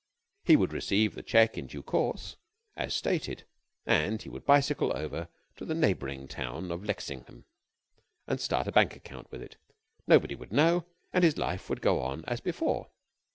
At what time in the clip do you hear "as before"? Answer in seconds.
12.25-12.89